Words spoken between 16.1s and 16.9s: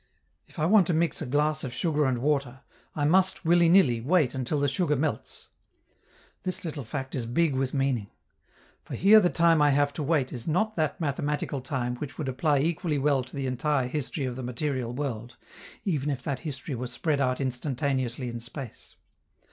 that history were